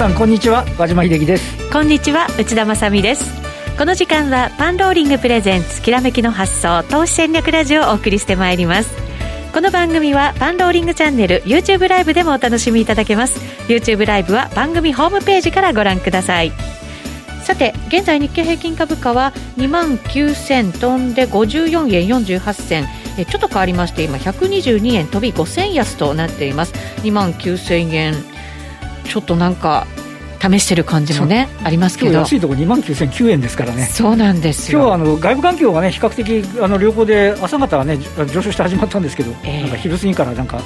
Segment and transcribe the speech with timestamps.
[0.00, 0.64] さんこんにちは。
[0.78, 1.70] 和島秀樹です。
[1.70, 3.30] こんにちは内田まさです。
[3.76, 8.90] この時間はパンローリングプレゼンツきらめきの発想投資戦略ラジオをお送りしてまいります。
[9.52, 13.40] この番組はパンローリングチャンネル YouTube ライブでもお楽しみいただけます。
[13.68, 16.52] YouTube ライブは番組ホームページからご覧ください。
[17.42, 22.86] さて現在日経平均株価は2万9000飛んで54円48銭。
[23.18, 26.72] えちょっと変わりまして今122円飛び5000安となっています。
[27.02, 28.29] 2万9000円
[29.10, 29.86] ちょっとなんか
[30.40, 32.18] 試してる感じもねありますけど。
[32.20, 33.84] 安いところ2万9009円ですからね。
[33.86, 34.78] そうなんですよ。
[34.78, 37.98] 今日はあの外部環境がね比較的あの良好で朝方はね
[38.32, 40.60] 上昇して始まったんですけど、えー、なんか昼過ぎからなんか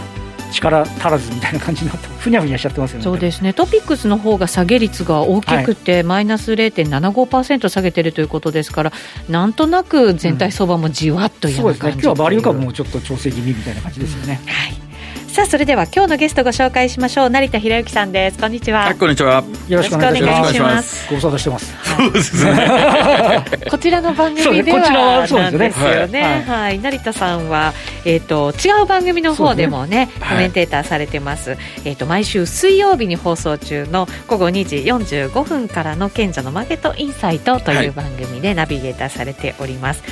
[0.52, 3.04] 力足らずみたいな感じになってふにゃふにゃしちゃってますよね。
[3.04, 3.54] そうですね。
[3.54, 8.92] トピックスの方が下げ率が大きくて、はい、マイナス0.75%下げてるということですから
[9.30, 11.92] なんとなく全体相場もじわっという、うん、そうですね。
[11.94, 14.93] 今日はバリュー株もちょっと調整気味みたいな感じですよね、うん、はい
[15.34, 17.30] さあそれでは今日のゲストご紹介しましょう。
[17.30, 18.38] 成田博之さんです。
[18.38, 19.42] こんにちは、はい、こんにちは。
[19.66, 20.16] よろしくお願い
[20.54, 21.08] します。
[21.08, 23.44] ご無沙汰してます、そうですね。
[23.68, 27.72] こちらの番組ではなんですよね、はい、はい、成田さんは
[28.04, 40.04] えっ、ー、と違う番組の方でもね、ね、コメンテーターされてます、はい、えっ、ー、と毎週水曜日に放送中の午後2時45分からの賢者のマーケットインサイトという番組でナビゲーターされております、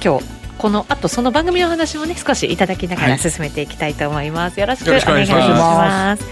[0.00, 6.24] 今日このあとその番組の話もね少しいただきながら進めていきたいと思います、はい、よろしくお願いします。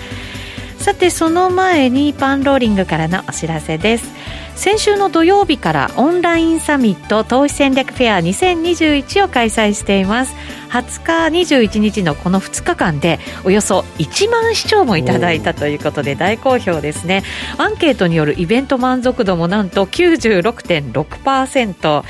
[0.82, 4.10] さてその前にパンローリングからのお知らせです。
[4.56, 10.34] 先週の土曜日からオンラインサミット投資戦略フェア2021を開催しています
[10.72, 17.22] 20日21日のこの2日間でおよそ1万視聴もいただいたということで大好評ですね。
[17.58, 22.04] アンケートによるイベント満足度もなんと96.6%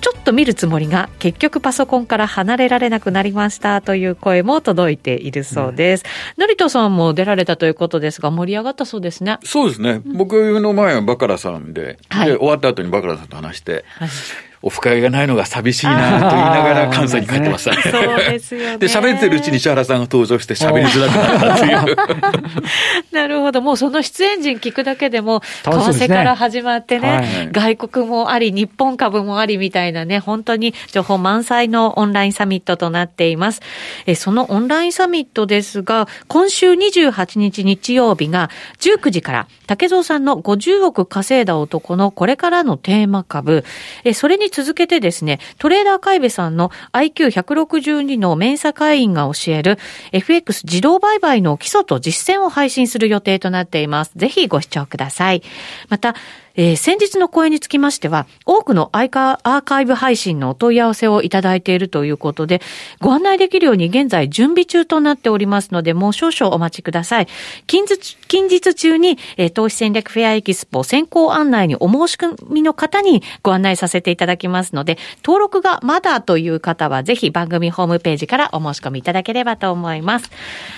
[0.00, 6.04] ちょっと見るつもりが結局パソコンから離れられなくなりましたという声も届いているそうです。
[6.36, 9.38] うん、成田さんも出られたということですが盛り上がったそうですね。
[9.42, 10.02] そうですね。
[10.06, 14.08] うん、僕の前はバカラさんで、はい、で終わった後にバカラさんと話して、はい
[14.66, 17.74] オフ会がないのが寂しいなと言いながら関西に帰ってました。
[17.82, 18.78] そうですよね。
[18.78, 21.96] で、喋ってるうちに石原さんが登場して喋りづらくなったっていう。
[23.12, 23.60] なるほど。
[23.60, 33.60] もうその出演陣聞くだけでも、為替から始まってね、はい、外国もあり、日本株もありみたいなね、本当に情報満載のオンラインサミットとなっています。
[34.06, 38.48] えそのオンラインサミットですが、今週28日日曜日が
[38.80, 43.64] 19時から、竹蔵さんの50億稼いだ男のこれからのテーマ株、
[44.04, 49.78] えそれに続けてですね、トレーダー海部さんの IQ162 のメンサ会員が教える
[50.12, 54.12] FX 自動売買の基礎と実践を配信する予定となっています。
[54.14, 55.42] ぜひご視聴ください。
[55.88, 56.14] また、
[56.56, 62.60] えー、先日の講演につきましては、多くのアーカイブ配信のお問い合わせをいただいているということで、
[63.00, 67.28] ご案内できるように現在準備中となっておりますので、もう少々お待ちください。
[67.66, 80.30] 近日近日中に、えー、投資戦略フェアエキスポ先行案内にお申し込みの方にご案内させていただきますので、登録がまだという方は、ぜひ番組ホームページからお申し込みいただければと思います。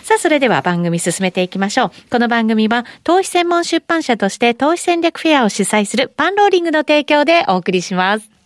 [0.02, 1.90] さあ、それでは番組進めていきましょう。
[2.10, 8.36] この番組は、投資専門出版社として投資戦略フェアを主催するパンローリングの提供でお送りします。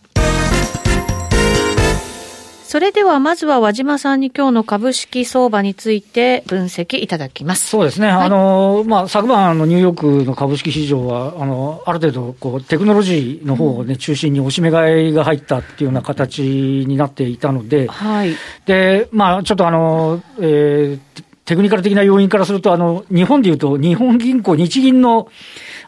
[2.71, 7.67] それではまずは和島さんに今日の株式相場について分析いただきます。
[7.67, 8.07] そうですね。
[8.07, 18.37] はい、あの、まあ、昨晩のニューヨークの株式市場は、あの、ある程度、こう、テクノロジーの方をね、うん、中心に押し目買いが入ったっていうような形になっていたので、はい。
[18.65, 25.27] で、まあ、ちょっとあの、えー、テクニカル的な要因からすると、あの、日本でいうと、日本銀行、日銀の、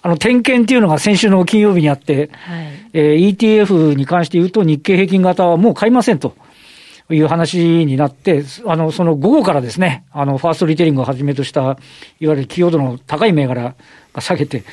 [0.01, 6.35] あの、点検っていうのが先週の金曜日にあって、はい、えー、ETF に関して言うと、日経平均型はもう買いませんと。
[7.09, 11.77] いう話になって、あの、その午後からですね、あの、ファーストリテイリングをはじめとした、いわ
[12.19, 13.75] ゆる寄与度の高い銘柄
[14.13, 14.63] が下げて、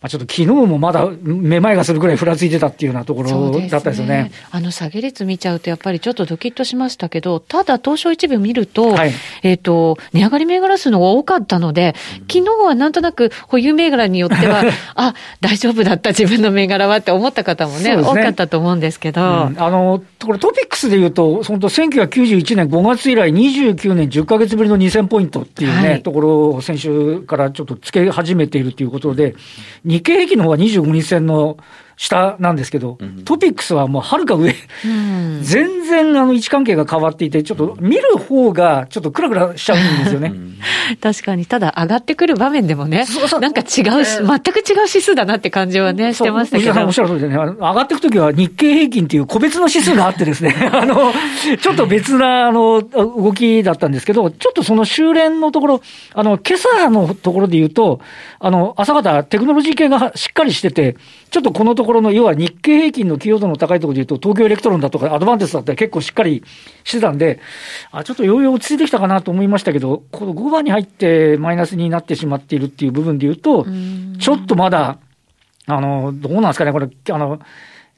[0.00, 9.12] まあ、ちょっと昨日もまだめまいがするぐらいふらついてたっていうようなところだったですよね、ね、あの下げ率見ちゃうと、やっぱりちょっとドキッとしましたけど、ただ、東証一部見ると、はい、
[9.42, 11.96] えっ、ー、と、値上がり銘柄数のが多かったので、
[12.32, 14.62] 昨日はなんとなく保有銘柄によっては、
[14.94, 18.02] あ大丈夫だった、自分の銘柄はって思った方もね、ね。
[18.02, 19.20] 多かったと思うんですけど。
[19.20, 29.34] うん、あのこれトピックスで言うと、本当、1991年5月以来、29年10か月ぶりの2000ポイントっていうね、はい、ところを先週からちょっとつけ始めているということで、
[29.88, 31.56] 日経平均の方は25日線の
[31.98, 34.54] 下なんですけど、うん、トピックスはもうはるか上、
[34.84, 40.32] うん、全然あの位置関係が変わっていて、ちょっと見る方がちょっとクラクラしちゃうんですよね。
[41.02, 43.40] 確かに、ただ上がってくる場面でもね、そうそう。
[43.40, 46.86] なんか違うし、全く違う指数だなって感じはね、してましたけど。
[46.86, 51.12] おっしゃる通りでね、上がっていくときは日経平均っていう個別の指数があってですね、あの、
[51.60, 55.82] ちょっと別なあの動きだったんですけど、ちょっとその修練のところ、
[56.14, 58.00] あの、今朝のところで言うと、
[58.38, 60.96] あの、朝方テクノロジー系がしっかりしてて、
[61.30, 66.42] ちょっとこのところの、要は日経平均の寄与度の高いところでいうと、東京エレクトロンだとかアドバンテストだったら結構しっかり
[66.84, 67.40] してたんで、
[67.90, 73.66] あちょっとようよう落ち着いてきたかなと思いましたけど、この後場に入ってマイナスになってしまっているっていう部分でいうと、
[74.18, 74.98] ちょっとまだ、
[75.66, 77.40] あの、どうなんですかね、これ、あの、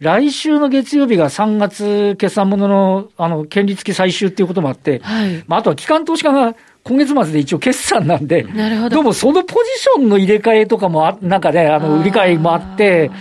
[0.01, 6.57] 来週の月曜日が3月決算ものの、あの、権利付き最終っていうこともあって、はい、まあ、あとは機関投資家が
[6.91, 8.97] 今月末で一応決算なんで、なるほど。
[8.97, 13.13] でもそのポジションの入れ替えとかもあ、なんかね、あの、売り買いもあって、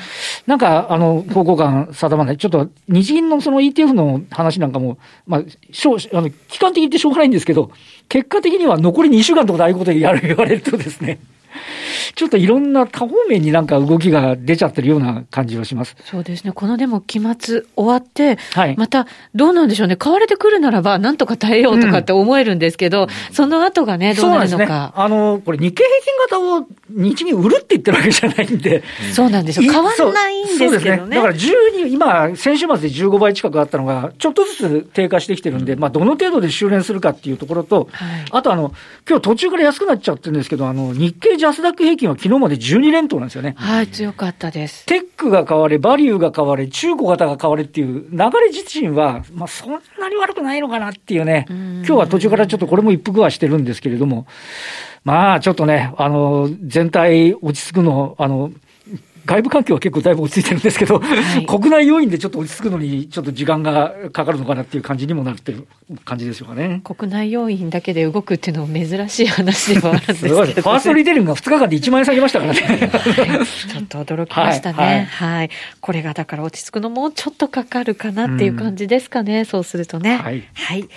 [0.48, 2.38] なんか、あの、方向感定まない。
[2.38, 7.70] ちょっと、日銀のその ETF の話なんかも、まあ、しょう、あの、期間的ってしょうがないんですけど、
[8.08, 11.20] 結果的には残り2週間とかでああいうことやる、言われるとですね、
[12.16, 15.96] ちょっといろんな多方面になんか動きが出ちゃってるような感じはします。
[16.06, 16.52] そうですね。
[16.52, 19.96] このでも期末終わって、はい、またどうなんでしょうね。
[19.96, 24.66] 買われてくるならば、なんとか耐えようとかって思えるんですけど、うん、その後がね、どうなるのか。
[24.66, 25.84] ね、あの、これ日経
[26.30, 28.84] 平均型を日銀売るって言ってるわけじゃないんで。
[29.14, 29.72] そうなんですよ。
[29.72, 30.80] 変わんないんですけどね。
[30.80, 31.16] そうですね。
[31.16, 38.74] だから12、今、先週末で15倍近くあったのが、ちょっとずつ低下してきてるんで、まあ、どの程度で修練するかっていうところと、はい、あとあの、
[39.08, 43.56] 今日途中から安くなっちゃってるんですけど、あの、日経ジャスダック平均は昨日まで12連投なんですよね。
[43.58, 44.86] はい、強かったです。
[44.86, 54.28] テックが変われ、バリューが変われ、中古型が変われっていう流れ自身は、まあ、そんなに悪くないのかなっていうね、今日は途中からちょっとこれも一服はしてるんですけれども、
[55.04, 58.52] まあ、ちょっとね、あの、全体落ち着くの、あの、
[59.30, 65.68] 外部環境は結構だいぶ落ち着いてるんですけど、はい、国内要因でちょっと落ち着くのに、ちょっと時間がかかるのかなっていう感じにもなってる
[66.04, 66.82] 感じでしょうかね。
[66.84, 72.60] 国内要因だけで動くっていうのも珍しい話ではあるんですけど、ファーストリテイリングが2日間で1万円下げましたからね。
[72.60, 75.50] はい、ちょっと驚きましたね、はい、はい。
[75.80, 80.18] これがだから落ち着くのもちょっとかかるかなっていう感じですかね、うん、そうするとね。
[80.18, 80.44] はい。
[80.56, 80.90] はい。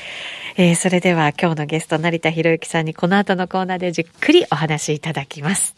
[0.57, 5.75] えー、それでは今日のゲスト、成田博之さんにこの後のコーナーでじっくりお話しいただきます。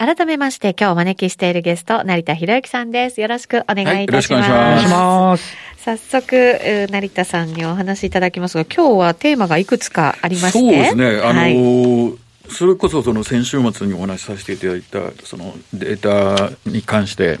[0.00, 3.20] 改めまして、今日お招きしているゲスト、成田博之さんです。
[3.20, 4.48] よろしくお願いいたします。
[4.48, 5.56] はい、よろしくお願いします。
[5.78, 10.58] 早速、成田さんにお話しいただきますが、今日はテーマがいくつかありまして。
[10.60, 11.04] そうですね。
[11.20, 12.18] あのーはい、
[12.48, 17.40] それこそその先週末にお話しさせていただいた、そのデータに関して、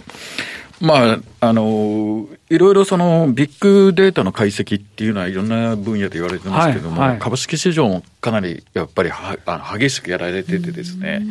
[0.80, 11.22] まあ、あの、いろいろそのビッグデータの解析っていうのはいろんな分野で言われてますけども、はいはい、株式市場もかなりやっぱりはあの激しくやられててですね、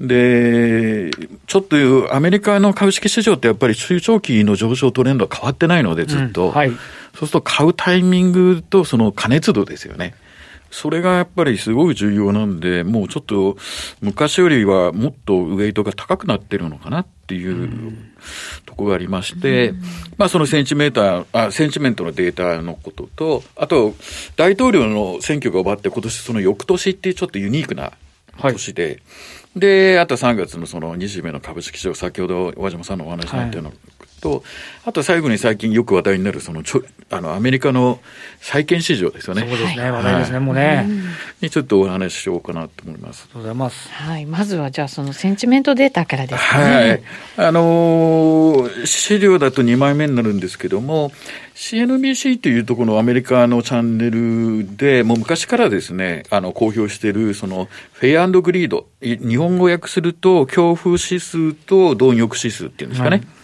[0.00, 1.10] で、
[1.46, 6.46] ちょっとアメリカの株式市場ってやっぱり中長期の上昇トレンドは変わってないので、ずっと。
[6.46, 6.78] うんはい、そう
[7.16, 10.14] すると買うタイミングとその加熱度ですよね。
[10.70, 13.58] それがやっぱりすごい重要なんで、もうちょっと
[14.00, 17.92] 昔よりはもっとウエイトが高くなってるのかなっていう
[18.64, 19.74] ところがありまして、
[20.16, 23.94] まあそのセンチメーター、あ、センチメントのデータのことと、あと
[24.36, 27.92] 大統領の選挙が終わって今年その翌年っていうちょっとユニークな
[28.38, 29.02] 年で、はい
[29.56, 33.70] で、あと3月のその2時目の株式市場、先ほど和島さんのお話になったような
[34.20, 34.40] と、はい、
[34.86, 38.00] あと最後に最近よく話題になる、そのちょ、あの、アメリカの
[38.40, 39.42] 債券市場ですよね。
[39.42, 40.86] そうですね、話題ですね、もうね。
[41.40, 43.24] にちょっとお話ししようかなと思います。
[43.24, 43.88] ありがとうございます。
[43.90, 44.26] はい。
[44.26, 46.62] まずは、じゃあ、そのセンチメントデータからですね。
[46.62, 47.02] はい。
[47.48, 51.10] あのー、資料だと2枚目になるんですけども、
[51.54, 63.16] CNBC というところのアメリカのチャンネルで、もう昔からですね、あの、公表している、その、フェイグリード、日本語訳すると、恐怖指数と貪欲指数っていうんですかね。
[63.16, 63.39] はい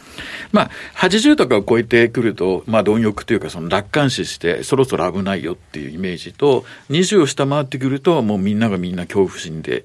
[0.52, 9.84] まあ、80とかを超えてくると、まあ、貪欲というか、その楽観視して、そろそろ危ないよっていうイメージと、20を下回ってくると、もうみんながみんな恐怖心で、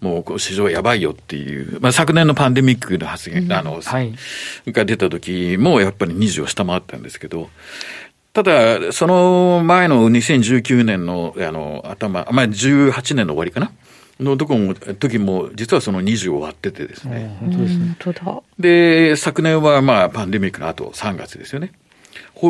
[0.00, 4.14] もう市場やばいよっていう、まあ、昨年のパンデミックの発言、うん、あの、はい、
[4.66, 7.50] が出た時も、やっぱり20を下回ったんですけど、
[8.32, 13.72] ただ、その前の2019年の、あの、頭、まあ、18年の終わりかな。
[14.20, 17.36] のとこも、時も、実はその20を割っててですね。
[17.40, 17.96] 本当ですね。
[18.04, 18.42] 本当だ。
[18.58, 21.72] で、昨年はまあ、パンデミックの後、3月ですよね。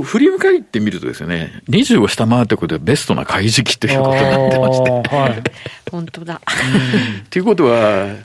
[0.02, 4.90] 振り返ってみるとですね、20を下回ったことでベストな買い時期ということになってまして。
[4.90, 5.42] はい、
[5.90, 6.40] 本当だ。
[7.30, 8.16] ということは、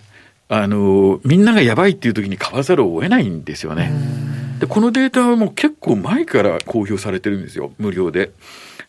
[0.50, 3.91] あの、みんながやばいっていう時に買わざるを得ないんですよね。
[4.59, 8.31] で、このデータはもう結構前から公表されてるんですよ、無料で。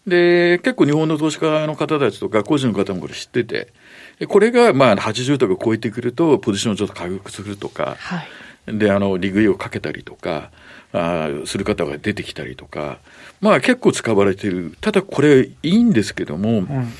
[0.06, 3.68] で、結構日本の投資家の方たちとか個人の方もこれ知ってて、
[4.28, 8.24] これがまあ80とか超えてくると、ポジションをちょっと回復するとか、は
[8.68, 10.50] い、で、あの、利食いをかけたりとか、
[10.92, 12.98] あする方が出てきたりとか、
[13.40, 14.76] まあ結構使われている。
[14.80, 16.92] ただこれいいんですけども、うん、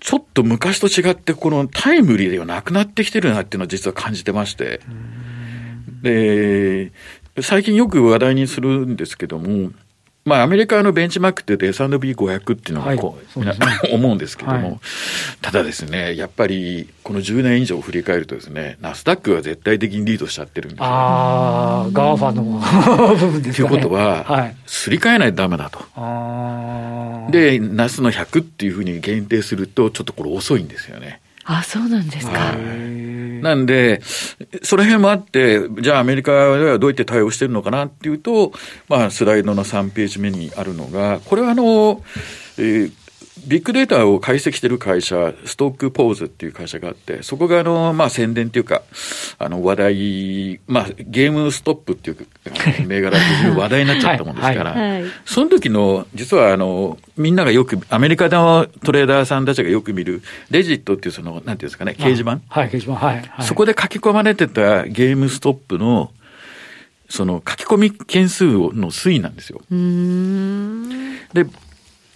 [0.00, 4.80] ちょっと昔と違って、このタイムリーではなくなってきてるなっていうのは実は感じてまして。
[6.02, 6.92] で、
[7.40, 9.70] 最近よく話題にするんですけども、
[10.24, 14.80] まあ、アメリカのベンチマークって言うと S&P500 っていうのがこう、はい、ね、思うんですけども、はい、
[15.40, 20.84] ただですね、やっぱりこの10年以上振り返るとですね、ナスダックは絶対的にリードしちゃってるんですよ。
[20.84, 23.68] ああ、 GAFAの部分ですかね。
[23.68, 25.80] ということは、はい、すり替えないとダメだと。
[27.32, 31.20] で、ナスの100っていうふうに限定すると、ちょっとこれ遅いんですよね。
[31.44, 32.54] あ、そうなんですか。
[33.42, 34.00] なんで、
[34.62, 38.52] その辺もあって、じゃあアメリカではどうやって対応してるのかなっていうと、
[38.88, 42.02] まあ、スライドの3ページ目にあるのが、これはあの、
[42.56, 43.01] えー
[43.46, 48.82] ビッグデータを解析している会社、ストックポーズっていう会社があって、そこがあの、まあ、宣伝っていうか、
[49.38, 52.26] あの、話題、まあ、ゲームストップっていう
[52.86, 62.40] 銘柄で話題になっちゃったもんですから、はいはい、その時の、実はあの、みんながよく、アメリカのトレーダーさんたちがよく見る、レジットっていうその、なんていうんですかね、掲示板？
[62.48, 63.24] はい、掲示板、はい。
[63.40, 66.12] そこで書き込まれてたゲームストップの、
[67.08, 69.60] その書き込み件数の推移なんですよ。
[71.34, 71.44] で、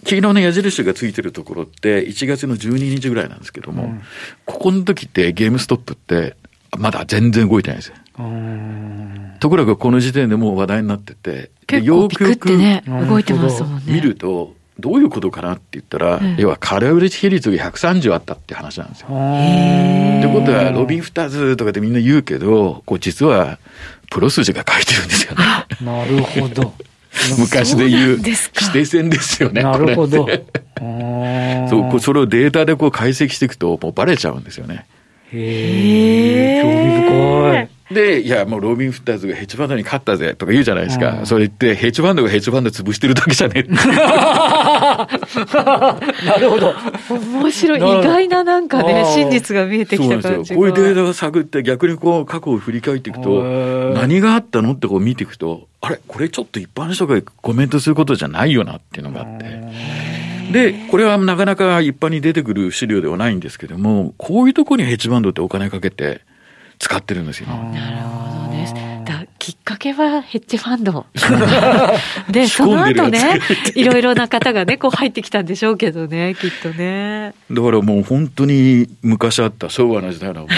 [0.05, 4.01] 黄色の矢印がついてるところって1月の12日ぐらいなんですけども、うん、
[4.45, 6.35] ここの時ってゲームストップって
[6.77, 7.95] まだ全然動いてないですよ。
[9.39, 13.83] ところがこの時点でもう話題になってて、結構ピクってね、動いてますもんね。
[13.87, 19.07] 見ると、どういうことかなって言ったら、うん、要は空売り比率が130あったって話なんですよ。
[19.07, 23.59] ってことは、ロビン二つとかでみんな言うけど、こう実は、
[24.09, 25.43] プロ筋が書いてるんですよね。
[25.81, 26.73] なるほど。
[27.37, 28.35] 昔で言う指
[28.73, 29.63] 定線ですよね。
[29.63, 30.27] なるほど。
[31.69, 34.85] そう、それをデータでこう解析していくと、もうバレちゃうんですよね。
[35.33, 37.76] へえ、興味深い。
[37.91, 41.25] で、いや、もうロビン・フッターズがヘッジファンドに勝ったぜとか言うじゃないですか。
[41.25, 43.71] それ言って、ヘッジファンドがヘッジファンド潰してるだけじゃねえ。
[43.71, 45.07] な
[46.39, 46.73] るほど。
[47.09, 47.79] 面白い。
[47.79, 53.43] 意外ななんかね、真実が見えてきた感じこういうデータを探って逆にこう過去を振り返っていくと、
[53.93, 59.61] 何があったのってこう見ていくと、あれこれちょっと一般の人がコメントすることじゃないよなっていうのがあって。
[60.51, 66.21] で、これはなかなか一般に出てくる資料ではないんですけども、こういうところにヘッジファンドってお金かけて
[66.79, 67.47] 使ってるんですよ。
[67.47, 68.73] なるほどです。
[69.07, 71.05] だきっかけはヘッジファンド。
[72.29, 73.39] で、その後ね、
[73.75, 77.33] いろいろな方がね、こう入ってきたんでしょうけどね、きっとね。
[77.49, 80.49] だからもう本当に昔あった昭和の時代のもう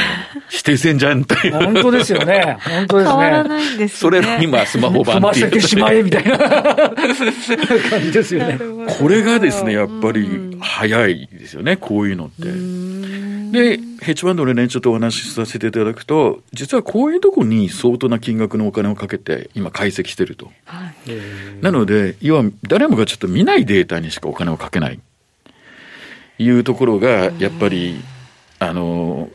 [0.52, 1.54] 指定線じゃんという。
[1.54, 2.58] 本当ですよね。
[2.62, 3.16] 本当ですね。
[3.16, 5.46] 変わらないんです、ね、それの今スマホ版っていう。
[5.46, 8.60] せてしまえみたいな 感じですよね。
[8.88, 12.48] これがですね、やっぱり早いですよね、こういうのって。
[13.52, 20.52] で、ヘッジファンドでね、ちょっとお話しさせていただくと、実はこういうところに相当な金額のお金をかけて、今解析してると。
[20.66, 21.12] はい、
[21.62, 25.00] なので、要は誰もがちょっと見ないデータにしかお金をかけない。
[26.40, 28.00] いうところが、やっぱり、
[28.60, 29.30] あの、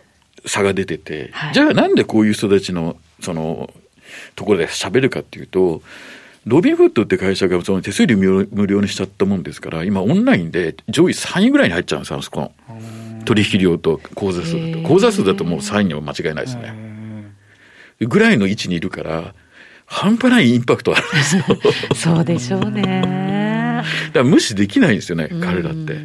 [0.46, 3.72] 差が出てて、はい、じゃあなんでこういう人たちの、その、
[4.36, 5.82] ところで喋るかっていうと、
[6.46, 12.52] ロビンフッドって会社がその手数料無料にしちゃったもんですから、今オンラインで上位3位ぐらいに入っちゃうんですよ、あそこの。
[13.24, 14.88] 取引量と口座数だと。
[14.88, 16.74] 口座数だともう3位には間違いないですね。
[18.00, 19.34] ぐらいの位置にいるから、
[19.86, 21.44] 半端ないインパクトあるんですよ。
[21.94, 23.82] そうでしょうね。
[24.08, 25.98] だから無視できないんですよね、彼らって。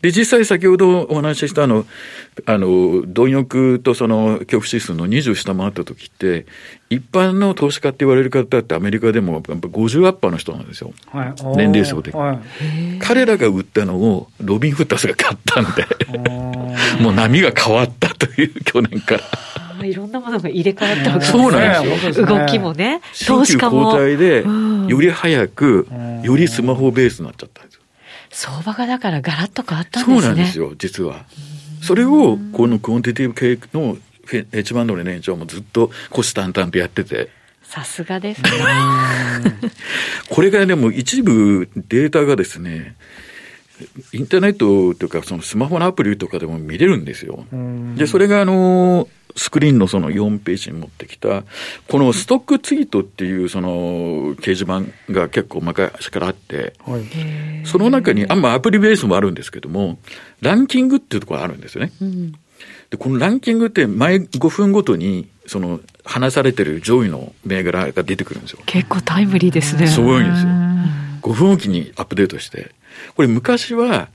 [0.00, 1.84] で、実際先ほどお話ししたあの、
[2.46, 6.46] あの、貪欲とその恐怖指数の20下回った時って、
[6.88, 10.92] 一般の投資家って言われる方ってアメリカでもやっぱ50アッパーの人なんですよ。
[11.08, 12.38] はい、年齢層で、はい。
[13.00, 15.86] 彼らが売ったのをロビン・フッタスが買ったんで、
[17.02, 19.22] もう波が変わったという去年から。
[19.84, 21.42] いろんなものが入れ替わったわけですね。
[21.42, 22.26] そうなんですよ。
[22.26, 23.92] 動きもね、投資家も。
[23.92, 24.44] 交代で、
[24.88, 25.88] より早く、
[26.22, 27.77] よりスマホベースになっちゃったんですよ。
[28.30, 30.20] 相場がだからガラッと変わったんですね。
[30.20, 31.24] そうなんですよ、実は。
[31.82, 37.30] それを、このクオンティタティブ系のヘッジファンドの連中もずっと虎視眈々とやってて。
[37.62, 38.50] さすがですね。
[40.28, 42.96] これがでも一部データがですね、
[44.12, 47.44] インターネットというか、そのスマホのアプリとかでも見れるんですよ。
[47.96, 51.44] で、それがあの、スクリーンのその4ページに持ってきた、
[51.88, 54.82] このストックツイートっていうその掲示板
[55.12, 57.02] が結構昔からあって、はい、
[57.64, 59.98] その中に、あんまアプリベースもあるんですけども、
[60.40, 61.92] ランキングっていうところがあるんですよね。
[62.00, 62.38] うん、で、
[62.98, 68.60] このランキングって毎5分ごとに、その話されてる上位の銘柄が出てくるんですよ。
[68.66, 69.86] 結構タイムリーですね。
[69.86, 70.48] すごいんですよ。
[71.22, 72.72] 5分おきにアップデートして。
[73.14, 74.08] これ昔は、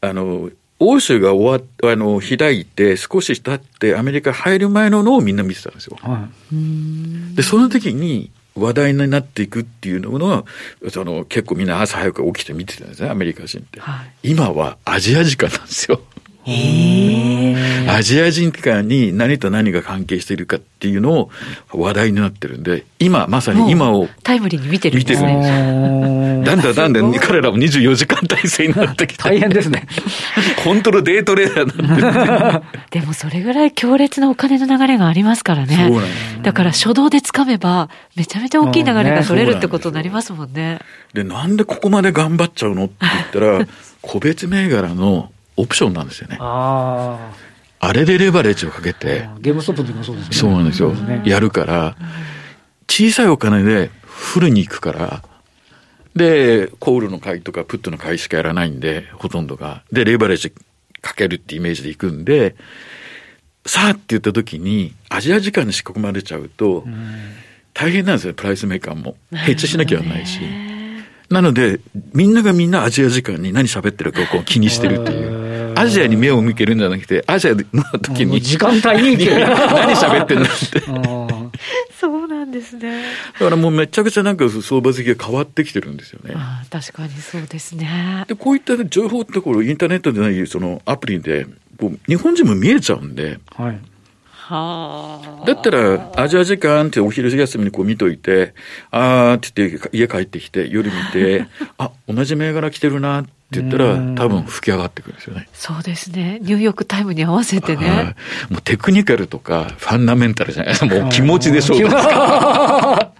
[0.00, 5.96] あの、欧州が終わあの開いて、少し経ってアメリカ入る前ののをみんな見てたんですよ。
[6.00, 10.44] はい、で、その時に話題になっていくっていうのは、
[10.90, 13.80] その結構みんな朝早く起きて見てたんですね、アメリカ人って。
[13.80, 16.00] はい、今はアジア時間なんですよ。
[16.44, 21.30] アジア人間に何と何が関係しているかっていうのを
[21.72, 24.08] 話題になってるんで、今、まさに今を。
[24.24, 25.36] タイムリーに見てるんですね。
[25.36, 29.22] 見てるんだんだんだんだん彼らも24時間体制になってきて。
[29.22, 29.86] 大変ですね。
[30.64, 32.66] 本当のデートレーダーなんで。
[33.00, 35.90] でもそれぐらい強烈なお金の流れがありますからね。
[36.42, 40.80] だから初動で掴めば、めちゃめちゃ大きい流れが取れるってことになりますもんね。
[41.14, 43.66] で、なんでここまで頑張っちゃうのって言ったら、
[44.02, 46.38] 個別銘柄のオプションなんですよね。
[46.40, 47.32] あ
[47.84, 50.34] あれでレバレッジをかけて、ゲームストップでもそうですね。
[50.36, 50.90] そうなんですよ。
[50.92, 51.96] ね、やるから、
[52.88, 55.22] 小さいお金でフルに行くから、
[56.14, 59.82] で、コールの買いとかプットの買いしかやらないんで、ほとんどが。
[59.90, 60.52] で、レバレッジ
[61.00, 62.54] かけるってイメージでいくんで、
[63.66, 66.84] さあって言った時に、アジア時間に仕込まれちゃうと、
[67.74, 69.16] 大変なんですよ、プライスメーカーも。
[69.32, 70.40] ヘッジしなきゃいけないし。
[71.30, 71.80] なので、
[72.12, 75.41] みんながみんなアジア時間に何喋ってるかを気にしてるっていう。
[75.82, 77.62] アジアに目を向けるんじゃなくて、アジアの
[78.00, 78.40] 時に。
[78.40, 80.80] 時間帯に 何喋ってんだって。
[81.98, 83.02] そうなんですね。
[83.34, 86.34] だからもうめちゃくちゃなんか相場好きが変わってきてるんですよね。
[86.36, 88.24] あ確かにそうですね。
[88.26, 91.46] で、こういった情報ってころ、インターネットでないそのアプリで、
[91.78, 93.78] こう日本人も見えちゃうんで、はい、
[95.46, 98.54] だったら、アジア時間ってお昼休みにこう見といて、
[98.90, 101.46] あーって言って家帰ってきて、夜見て、
[101.78, 103.30] あ、同じ銘柄来てるなって
[103.60, 105.48] 言ったら、多分吹き上がってくるんですよね。
[105.52, 106.38] そうですね。
[106.40, 108.14] ニューヨークタイムに合わせてね。
[108.50, 110.94] もうテクニカルとか、ファンダメンタルじゃないですか。
[110.94, 113.12] もう気持ちで勝負ですか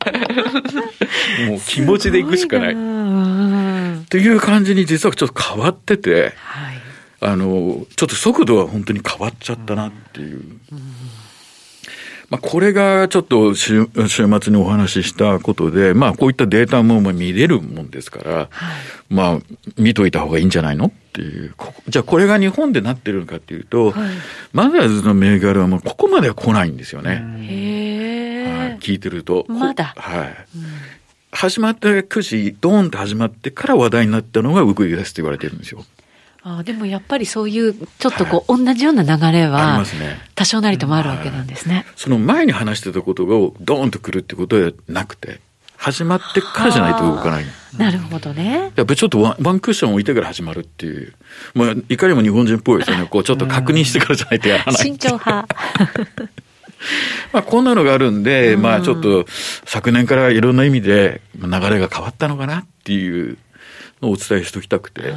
[1.48, 2.72] もう気持ちでいくしかない。
[2.72, 6.80] っていう感じに実はちょっと変わってて、はい、
[7.20, 10.42] あの、ちょっと速度は本当に変わっちゃったなっていう。
[10.72, 11.01] うん
[12.32, 18.48] まあ、これがちょっと週週末にお話ししたことで、まあ、こういったデータも見れるもんですから、はい、
[19.10, 19.38] まあ、
[19.76, 20.86] 見といた方がいいんじゃないの？
[20.86, 21.54] っていう。
[21.88, 24.14] じゃあ、これが日本でなってるのかっていうと、はい、
[24.54, 27.22] マザーズの銘柄はもうここまでは来ないんですよね。
[27.42, 29.44] へはい、聞いてると。
[29.48, 29.92] まだ。
[29.94, 30.46] はい。
[30.56, 30.62] うん
[31.34, 35.82] 始まって9時、ドーンって始まってから話題になったのがウグイですって言われてるんですよ。
[36.44, 39.84] あでもやっぱりそういうちょっとこう、同じような流れは
[40.34, 45.40] 多少なりともあるわけなんですね、その前に話してたことがドーンとくるってことはなくて
[45.82, 47.44] 始まってからじゃないと動かない。
[47.76, 48.72] なるほどね。
[48.76, 51.12] やっぱりちょっとワンワンクッション置いてから始まるっていう。
[51.54, 53.06] まあ、いかにも日本人っぽいですよね。
[53.10, 54.74] こう、ちょっと確認してからじゃないとやらない。
[54.76, 55.48] 慎重派。
[57.32, 59.26] まあ、こんなのがあるんで、まあ、ちょっと
[59.64, 63.38] 昨年からいろんな意味で流れが変わったのかなっていう
[64.00, 65.14] のをお伝えしておきたくて。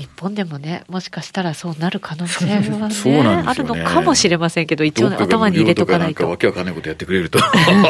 [0.00, 6.26] 日本でもね、もしかしたらそうなる可能性はね、ねあるのかもしれませんけど、一応頭に入れとかないと。
[6.26, 7.38] わけわかんないことやってくれると、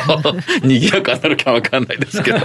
[0.64, 2.38] 賑やかになるかわかんないですけど。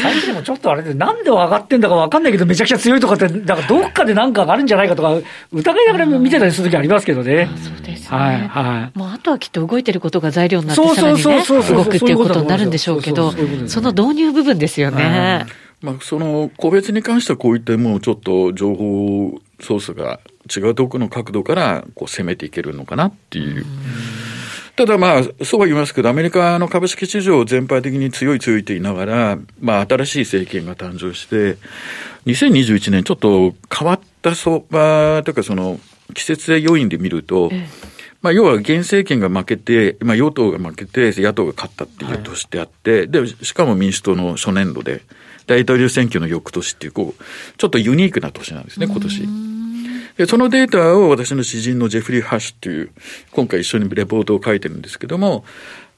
[0.00, 5.16] 最近でもちょっとあれで、なんで上がってんだかわかんないけど、めちゃくちゃ強いとかって、なんかどっかでなんかあるんじゃないかとか、
[5.52, 7.48] 疑いながら見てたりするときありますけどね。
[7.56, 8.16] そうですね。
[8.16, 8.98] はい、はい。
[8.98, 13.32] もうあとはきっと動いてることが材料になって、さらにね、動くっていうことになるんでしょうけど、
[13.66, 15.46] その導入部分ですよね。
[15.82, 20.20] まあ、その個別に関してはこういったもうちょっと情報ソースが
[20.54, 23.64] 違うところの角度からこう攻めていけるのかなっていう。
[24.76, 31.58] ただまあ、そうは言いますけど、アメリカの株式市場全般的に強い強いと言いながら、まあ、新しい政権が誕生して、
[32.24, 35.78] 2021年ちょっと変わった相場というか、その、
[36.14, 37.50] 季節性要因で見ると、
[38.22, 45.02] まあ、要は現政権が負けて、まあ、与党が負けて、野党が勝ったっていう年であって、はい、で、しかも民主党の初年度で、
[45.46, 47.22] 大統領選挙の翌年っていう、こう、
[47.56, 49.28] ちょっとユニークな年なんですね、今年。
[50.16, 52.90] で、そのデータを私の詩人のジェフリー・ハッシュっていう、
[53.30, 55.44] 今回一緒にレポートを書いてるんですけども、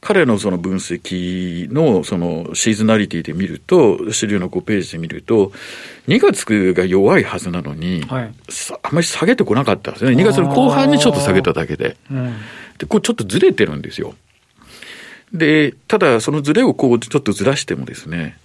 [0.02, 5.52] 彼のその分析のそのシーズナリティで見ると、資料の5ページで見ると、
[6.08, 8.34] 2月が弱いはずなのに、はい、
[8.82, 10.10] あんまり下げてこなかったんですね。
[10.12, 11.96] 2月の後半にちょっと下げただけで。
[12.10, 12.34] うん、
[12.78, 14.16] で、これちょっとずれてるんですよ。
[15.32, 18.36] で、ただそのずれをこうちょっとずらしてもですね、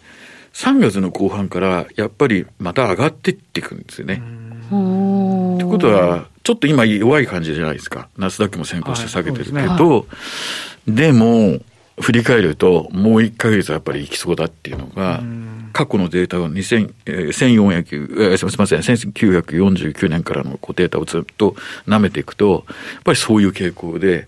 [0.53, 4.21] 3月の後半からやっぱりまた上がっていっていくんですよね。
[4.69, 8.09] ということは、ちょっと今弱い感じじゃないですか。
[8.17, 10.03] ナスダックも先行して下げてるけど、はい
[10.87, 11.59] でねも、
[11.99, 15.21] 振り返ると、もう1ヶ月はやっぱり行きそうだっていうのが、
[15.73, 21.55] 過去のデータを2000、えー、1400、えー、すみません、1949年からのデータをずっと
[21.87, 24.27] 舐めていくと、やっぱりそういう傾向で、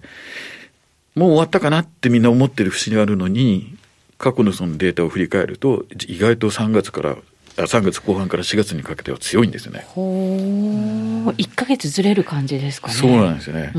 [1.15, 3.77] もう終わったかなってみんな思ってる節があるのに、
[4.19, 7.15] 過去のそのデータを振り返ると、意外と3月から
[7.55, 9.85] 3月後半から4月にかけては強いんですよね。
[9.87, 11.29] ほう。
[11.31, 12.93] 1か月ずれる感じですかね。
[12.93, 13.71] そうなんですよね。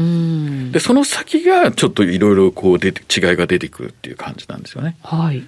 [0.72, 4.96] で、その先がちょっといろいろこう出て、違いが出てくるっていう感じなんですよね。
[5.02, 5.44] はい。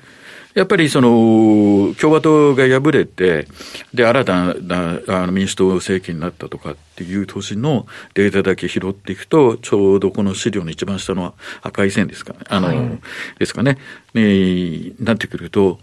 [0.55, 3.47] やっぱりその、共和党が敗れて、
[3.95, 13.01] で、新たなあの民主党政権になったとかっていう年のデータだけ拾っていくと、ちょうどこの資料の一番下の赤い線ですかね、あの、はい、
[13.39, 13.79] ですかね、
[14.15, 15.79] ね、なってくると、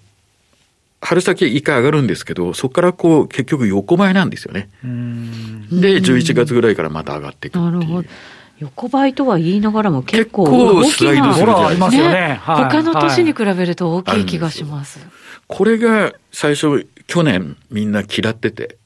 [1.01, 4.69] 春先以下上がるんですけど、そこからこう、結局横ばいなんですよね。
[4.83, 7.65] で、11月ぐらいからまた上がっていくっていう。
[7.65, 8.09] なるほど。
[8.59, 12.11] 横ばいとは言いながらも結構大きな、結構ありますよね。
[12.11, 14.99] ねはい、他の年に比べると大きい気がします。
[15.47, 18.77] これが最初、去年みんな嫌ってて、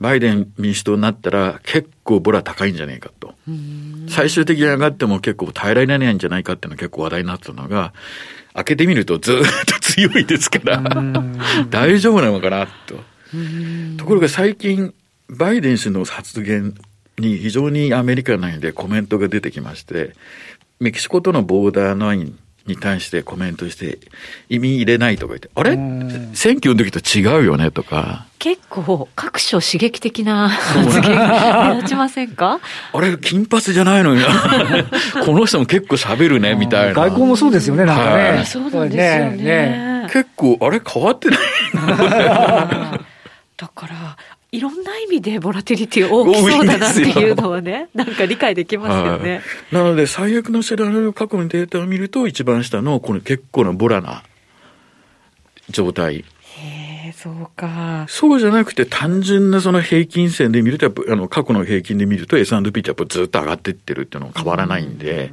[0.00, 3.34] バイデン民主党になったら結構ボラ高いんじゃないかと。
[4.08, 7.92] 最終的に上がっても結構耐えられないんじゃないかっていうのが結構話題になってたのが、
[8.54, 10.82] 開けてみるとずっと強いですから、
[11.70, 12.94] 大丈夫なのかなと。
[13.96, 14.94] ところが最近、
[15.28, 16.74] バイデン氏の発言
[17.18, 20.12] に非常にアメリカ内でコメントが出てきまして、
[20.80, 23.98] メキシコとのボーダーラインに対してコメントして、
[24.48, 25.70] 意味入れないとか言って、あれ？
[26.34, 28.26] 選挙の時と違うよねとか。
[28.38, 31.16] 結構、各所刺激的な発言
[31.70, 32.60] 目立ちませんか？
[32.92, 34.22] あれ、金髪じゃないのに
[35.24, 36.94] この人も結構喋るね、みたいな。
[36.94, 38.28] 外交もそうですよね、なんかね。
[38.30, 39.36] はい、そうなんですよね。
[39.42, 40.08] ね。
[40.12, 41.38] 結構、あれ変わってない。
[43.56, 44.16] だから、
[44.50, 49.42] いろんな意味でボラティリティ大きそうだなっていうのはね、なんか理解できますよね。
[49.70, 54.22] なので、最悪のシナリオ過去のデータを見ると、一番下のこの結構なボラな
[55.68, 56.24] 状態。
[57.12, 58.06] そうか。
[58.08, 65.24] そうじゃなくて、単純なその平均線で見ると、あの、過去の平均で見ると S&P ってやっぱずっと上がっていってるっていうのは変わらないんで、や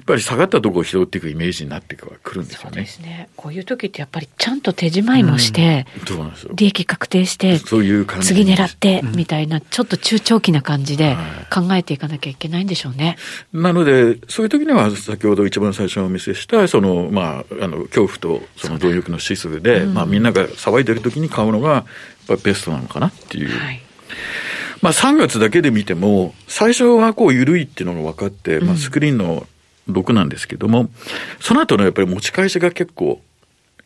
[0.00, 2.70] っぱり下がったところを拾っていくイメージになってくるんですよね。
[2.70, 3.28] そうですね。
[3.36, 5.86] こういう時ってやっぱりちゃんと手仕舞いもして、
[6.54, 11.16] 利益確定して、そういう感じ次狙って、みたいな、ちょっと中長期な感じで
[11.52, 13.16] 考えていかなきゃいけないんでしょうね。
[13.52, 21.84] なので、そういう時には先ほど一番最初にお見せした、その、まあ、あの、恐怖とその動力の指数で、まあみんなが騒いでる時に買うのが、やっ
[22.28, 23.48] ぱベストなのかなっていう。
[23.48, 23.80] はい、
[24.80, 29.46] まあ3月だけで見ても、最初はこう緩いっていうのが分かって、まあスクリーンの
[29.90, 30.90] 6なんですけども、
[31.40, 33.20] その後のやっぱり持ち返しが結構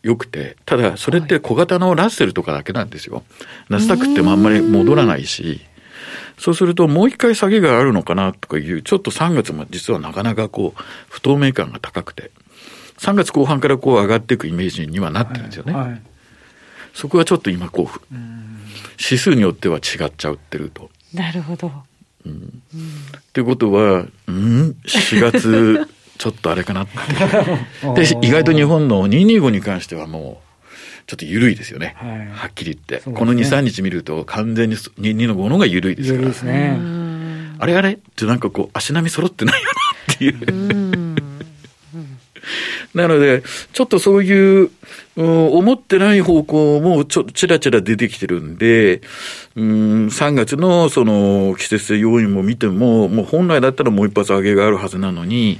[0.03, 3.23] 良くて、ただそれって小型のラッセルとかだけなんですよ。
[3.69, 5.61] ナスダックってもあんまり戻らないし、
[6.37, 12.31] そうするともう一回下げがあるのかなとかいう、ちょっと3月も実はなかなかこう、不透明感が高くて、
[12.99, 15.73] 3月後半からこう上がっていくイメージにはなってるんですよね。
[15.73, 16.01] はいはい
[16.97, 18.15] そこはちょっと今こう、
[18.99, 20.89] 指数によっては違っちゃってると。
[21.13, 21.71] なるほど。
[22.25, 22.63] うん。
[23.17, 26.97] っていうことは、うん ?4 月、ちょっとあれかなって。
[28.03, 30.65] で、意外と日本の225に関してはもう、
[31.05, 31.95] ちょっと緩いですよね。
[31.99, 33.07] はい、はっきり言って。
[33.07, 36.27] ね、この2、3日見ると完全に22の5の方が緩いですから。
[36.27, 36.79] ですね。
[37.59, 37.93] あれあれ？
[37.93, 41.15] ってなんかこう足並み揃ってないよなっていう。
[42.93, 44.71] なので、ちょっとそういう、
[45.17, 49.01] うん、思ってない方向もちょ、ちらちら出てきてるんで、
[49.55, 55.59] うん、3月のその季節性要因も見ても、もう本来だったらもう一発上げがあるはずなのに、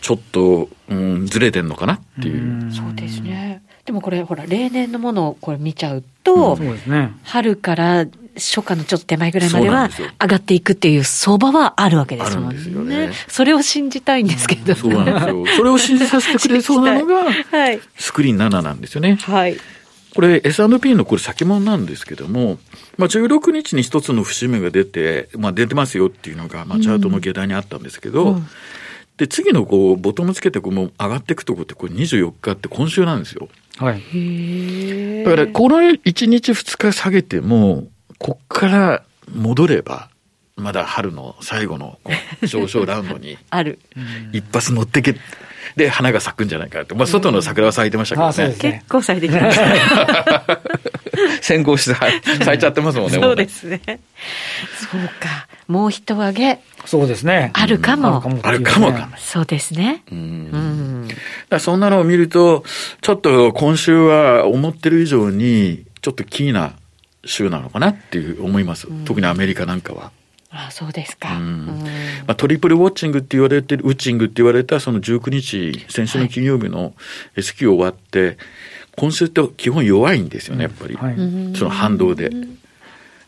[0.00, 2.68] ちょっと、うん、ずれてんのかなっていう。
[2.68, 3.62] うそうですね。
[3.86, 9.88] でもこれ、ほら、例年のものをこれ見ちゃうと、うん、春から初夏のちょっと手前ぐらいまでは
[10.20, 13.06] 上がっていくっていう相場はあるわけですもんね。
[13.06, 15.46] ねそれを信じたいんですけど、そうなんですよ。
[15.56, 19.18] それを信じさせてくれそうなのが、はい、スクリーン7なんですよね。
[19.22, 19.56] はい。
[20.16, 22.58] これ S&P のこれ先物なんですけども、
[22.96, 28.46] まあ、16日に一つの節目が出て、まあ、出てますよっていうのが、まあ、チャートの下段にあったんですけど、うんうん
[29.16, 33.48] で、次のこう、ボトムつけてこう、もう上がっていくとこって、これ24日って今週なんですよ。
[33.78, 35.24] はい。
[35.24, 37.84] だから、この1日2日下げても、
[38.18, 39.02] こっから
[39.34, 40.10] 戻れば、
[40.56, 41.98] まだ春の最後の
[42.42, 43.78] 上昇ラウンドに、 ある。
[44.32, 45.14] 一発乗ってけ、
[45.76, 46.94] で、花が咲くんじゃないかって。
[46.94, 48.54] まあ、外の桜は咲いてましたけどね。
[48.54, 50.60] ね結構咲いてきました。
[51.42, 51.94] 先行して
[52.44, 53.18] 咲いちゃってますもんね。
[53.20, 53.80] そうですね。
[53.84, 55.46] そうか。
[55.68, 56.60] もう一上げ。
[56.84, 57.50] そうですね。
[57.54, 58.22] あるかも。
[58.42, 60.02] あるかもかそうですね。
[60.10, 61.08] うん。
[61.50, 62.64] だそんなのを見ると、
[63.02, 66.72] ちょっと今週は思ってる以上に、ちょっとキーな
[67.24, 68.88] 州なのかなっていう思います。
[69.04, 70.10] 特にアメリカなんかは。
[70.56, 71.28] あそうですか。
[71.28, 76.94] まあ、トリプルウォッチングって言われてる、ウッチングって言われたその19日、先週の金曜日の
[77.36, 78.38] S q 終わって、
[78.96, 80.94] 今週って基本弱いんですよね、やっぱり。
[80.94, 81.16] はい、
[81.56, 82.30] その反動で。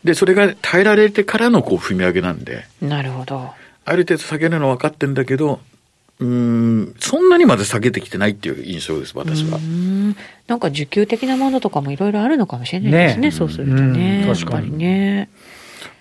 [0.03, 2.65] で、それが耐えられてからのこう踏み上げなんで。
[2.81, 3.51] なるほど。
[3.85, 5.59] ある程度下げるの分かってんだけど、
[6.19, 9.57] うん、そんなにまで下げてきてないっていう印象です、私は。
[9.57, 10.15] ん
[10.47, 14.25] なんか需給的なものとかもいろいろあるのかもしれないですね、ねそうするとね。
[14.27, 15.29] 確かにね。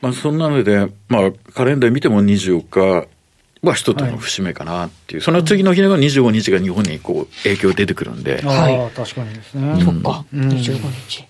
[0.01, 3.09] まあ、そんなので、まあ、カレンダー見ても24日
[3.63, 8.41] は一つの節目かなっていう、はい、その次の日が25日が日本にこう影響出てくるんで。
[8.43, 8.91] はい。
[8.95, 9.83] 確かにですね。
[9.85, 11.25] そっか、うん、25日。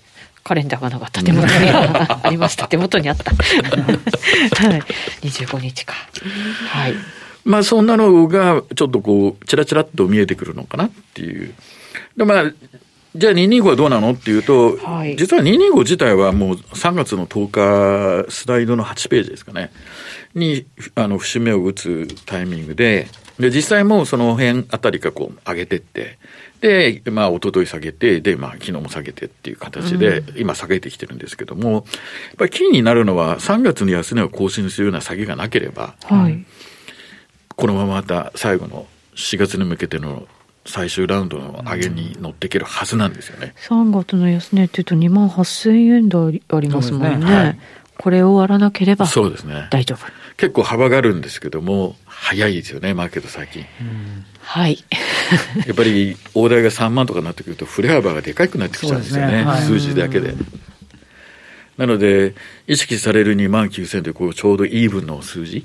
[0.45, 3.33] カレンダーがなかった手元にありました手元にあった。
[3.37, 4.81] はい。
[5.21, 5.95] 25日か。
[6.69, 6.95] はい。
[7.45, 11.53] まあそんなのがちょっとこう、ちらちらっと見えてくるのかなっていう。
[12.17, 12.45] でまあ、
[13.15, 14.13] じゃあ225はどうなの？
[14.13, 19.71] っていうと、はい、実は225自体はもう3月の10日、スライドの8ページですかね、
[20.35, 26.19] に、あの、節目を打つタイミングで、で、実際もその辺あたりがこう上げてって、
[26.61, 31.83] で、まあ、一昨日下げて、で、まあ、昨日も下げてっていう形で、今下げてきてるんですけども、やっ
[32.37, 36.45] ぱりキーになるのは、3月に安値を更新するような下げがなければ、はい、
[37.55, 40.27] このまままた最後の4月に向けての
[40.69, 43.55] 最終ラウンドの上げに乗っていけるはずなんですよね。
[43.57, 47.17] 3月の安値っていうと2万8000円台ありますもんね。
[47.17, 47.59] ねはい、
[47.97, 49.69] これを割らなければそうですね。
[49.71, 50.07] 大丈夫。
[50.37, 53.65] 結構幅があるんですけども、早いですよね、マーケット最近。
[54.41, 54.85] はい。
[55.67, 60.35] やっぱり大台が3万とかになってくると、振れ幅がでかくなってきちゃうんですよね、ねはい、数字だけで。
[61.79, 62.35] なので、
[62.67, 65.65] 意識される2万9000でこうちょうどイーブンの数字。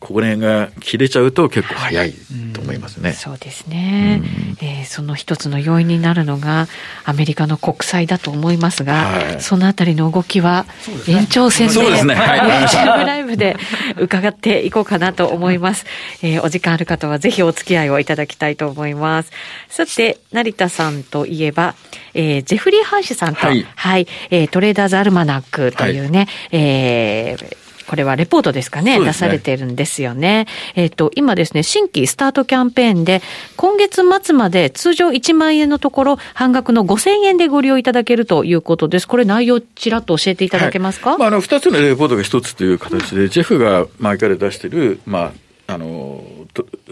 [0.00, 2.12] これが切れちゃうと結構早い
[2.52, 3.10] と思いますね。
[3.10, 4.20] うん、そうですね、
[4.60, 6.68] うん、えー、その一つの要因になるのが
[7.04, 10.66] アメリカの国債だと思いますが、はい、そのあたりの動きは
[11.08, 13.56] 延長戦で、でね、はい、YouTube ライブで
[13.98, 15.86] 伺っていこうかなと思います。
[16.22, 19.32] えー、お時間ある方はぜひお付き合いをいただきたいと思います。
[19.68, 21.74] さて、成田さんといえば、
[22.12, 30.46] えー、ジェフリー・ハンシュさんと、はい、はい、えー、トレーダーズ・アルマナックというね、はい、えーこれはレポートですかね、ね出されてるんですよね。
[30.74, 33.22] えっ、ー、と、今ですね、新規スタートキャンペーンで、
[33.56, 39.08] 今月末まで通常1万円のところ、半額の5000円でご利用いただけるということです。
[39.08, 45.32] これ内容ちらっと教えていただけますか、はい、まあ、あの、2つのレポートが1つという形で、ジェフが前から出してる、ま
[45.68, 46.22] あ、あの、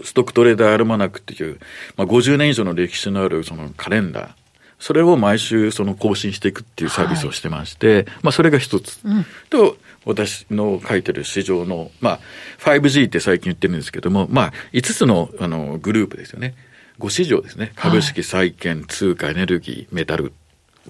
[0.03, 1.59] ストックトレーダーアルマナックっていう、
[1.95, 4.31] まあ、50年以上の歴史のあるそのカレンダー。
[4.79, 12.19] それを毎週その更新していくっていうサービスをしてまして、はい、まあそれが一つ、うん、と、私の書いてる市場の、まあ、
[12.59, 16.55] 5G って最近言ってるんですけども、まあ、5つのあのグループですよね。
[16.99, 17.71] 5市場ですね。
[17.75, 20.33] 株式、債券、通貨、エネルギー、メタル。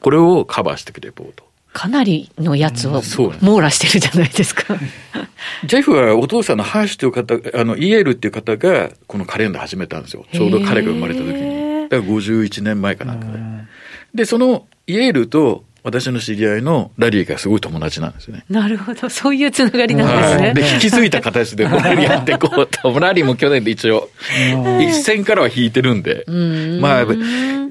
[0.02, 1.44] これをカバーしていくレポート。
[1.74, 3.02] かなりのやつを
[3.42, 4.78] 網羅してるじゃないですか。
[5.66, 10.26] ジェフはお父さんのハーシュという方、あの、イエールっていう方がこのカレンダー始めたんですよ。
[10.32, 11.90] ちょうど彼が生まれた時に。
[11.90, 13.40] だから51年前かなんかで。
[14.14, 18.46] で、そのイエールと私の知り合いのラリーがすごい友達なんですよね。
[18.50, 19.10] なるほど。
[19.10, 20.54] そういうつながりなんですね。
[20.54, 23.00] で、引き継いだ形でこれやってこうと。
[23.00, 24.10] ラリーも去年で一応、
[24.82, 26.26] 一戦からは引いてるんで、
[26.80, 27.06] まあ、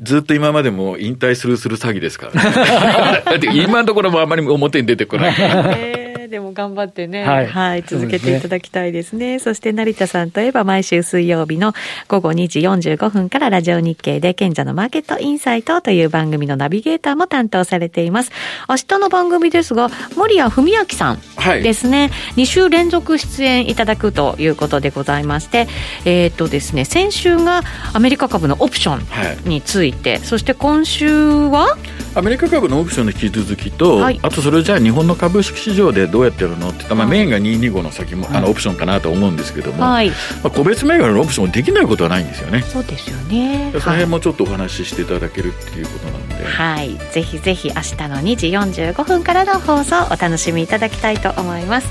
[0.02, 3.38] ずっと今までも引退するする詐欺ですからね。
[3.54, 6.01] 今のところもあんまり表に出てこない。
[6.28, 9.38] でも頑張ってね、はい、はい、続けていただきたいですね。
[9.38, 11.72] そ、ね、して成田さんといえば毎週水曜日の
[12.08, 18.32] 午後2時45分からラジオ日経で賢者のマーケットインサイトという番組のナビゲーターも担当されています。
[18.68, 21.18] 明日の番組ですが、森谷文明さん
[21.62, 25.68] ですね、はい、2週連続出演いただくということでございまして、
[26.04, 31.76] えっ、ー、とですね、先週がアメリカ株のオプションについて、はい、そして今週は？
[32.14, 42.62] アメリカ株のオプションの引き続きと、はい、あとそれじゃあ日本の株式市場でどううやってやるのって言ったら、まあ、メインが225の先も、あのオプションかなと思うんですけども、はい、まあ、個別銘柄のオプションできないことはないんですよね。
[42.62, 43.70] そうですよね。
[43.72, 51.88] その辺もちょっとお話ししていただけるっていうことなんで、はい、ぜひぜひ明日の2時45分からの放送お楽しみいただきたいと思います。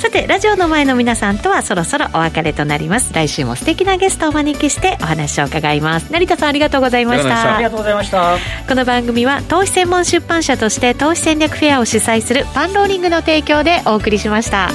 [0.00, 3.12] さてラジオの前の皆さんとはそろそろお別れとなります。
[3.12, 6.10] 来週も素敵なゲストをお招きしてお話を伺います。
[6.12, 7.56] 成田さんありがとうございました。
[7.56, 8.36] ありがとうございました。
[8.68, 14.70] この番組は投資専門出版社として投資戦略フェアを主催するパンローリングの提供でお送りしました。